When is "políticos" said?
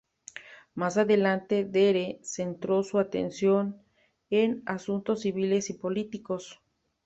5.75-6.59